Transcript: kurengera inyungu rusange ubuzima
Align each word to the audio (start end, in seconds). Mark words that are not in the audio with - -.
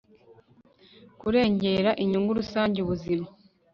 kurengera 1.19 1.91
inyungu 2.03 2.31
rusange 2.39 2.77
ubuzima 2.81 3.27